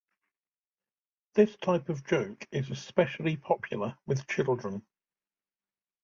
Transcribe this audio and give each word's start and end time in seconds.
This 1.35 1.55
type 1.57 1.89
of 1.89 2.03
joke 2.03 2.47
is 2.51 2.71
especially 2.71 3.37
popular 3.37 3.95
with 4.07 4.25
children. 4.25 4.83